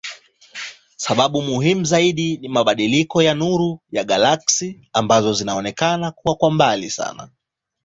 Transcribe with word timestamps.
Sababu 0.95 1.41
muhimu 1.41 1.83
zaidi 1.83 2.37
ni 2.37 2.47
mabadiliko 2.49 3.21
ya 3.21 3.33
nuru 3.33 3.79
ya 3.91 4.03
galaksi 4.03 4.89
ambazo 4.93 5.33
zinaonekana 5.33 6.11
kuwa 6.11 6.51
mbali 6.51 6.89
sana. 6.89 7.29